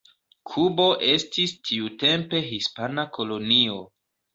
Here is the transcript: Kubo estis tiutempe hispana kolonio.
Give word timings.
Kubo 0.51 0.87
estis 1.11 1.55
tiutempe 1.69 2.45
hispana 2.51 3.09
kolonio. 3.23 3.83